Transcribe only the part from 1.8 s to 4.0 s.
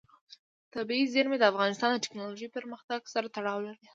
د تکنالوژۍ پرمختګ سره تړاو لري.